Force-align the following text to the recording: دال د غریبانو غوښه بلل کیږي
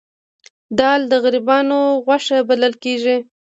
دال 0.77 1.01
د 1.11 1.13
غریبانو 1.23 1.79
غوښه 2.05 2.37
بلل 2.49 2.73
کیږي 2.83 3.17